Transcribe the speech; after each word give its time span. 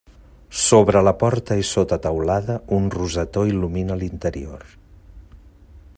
Sobre 0.61 1.03
la 1.07 1.13
porta 1.23 1.57
i 1.63 1.67
sota 1.71 1.99
teulada 2.07 2.57
un 2.79 2.89
rosetó 2.97 3.45
il·lumina 3.53 3.99
l'interior. 4.01 4.65